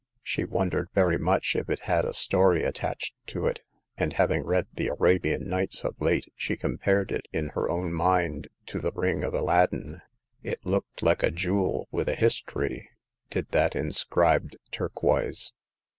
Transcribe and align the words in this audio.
She 0.23 0.45
wondered 0.45 0.89
very 0.95 1.19
much 1.19 1.55
if 1.55 1.69
it 1.69 1.81
had 1.81 2.05
a 2.05 2.13
story 2.15 2.63
attached 2.63 3.13
to 3.27 3.45
it; 3.45 3.61
and, 3.95 4.13
having 4.13 4.43
read 4.43 4.65
the 4.73 4.87
Arabian 4.87 5.47
Nights" 5.47 5.83
of 5.85 5.93
late, 6.01 6.25
she 6.35 6.57
compared 6.57 7.11
it 7.11 7.27
in 7.31 7.49
her 7.49 7.69
own 7.69 7.93
mind 7.93 8.47
to 8.65 8.79
the 8.79 8.91
ring 8.93 9.21
of 9.21 9.35
Aladdin. 9.35 10.01
It 10.41 10.65
looked 10.65 11.03
like 11.03 11.21
a 11.21 11.29
jewel 11.29 11.87
with 11.91 12.09
a 12.09 12.15
history, 12.15 12.89
did 13.29 13.49
that 13.51 13.75
inscribed 13.75 14.57
turquoise. 14.71 15.53